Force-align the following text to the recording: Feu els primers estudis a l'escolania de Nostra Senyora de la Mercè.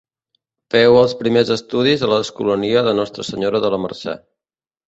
Feu 0.75 0.97
els 1.01 1.13
primers 1.19 1.51
estudis 1.57 2.05
a 2.07 2.11
l'escolania 2.13 2.83
de 2.89 2.97
Nostra 3.01 3.27
Senyora 3.31 3.63
de 3.67 3.75
la 3.75 3.81
Mercè. 3.85 4.21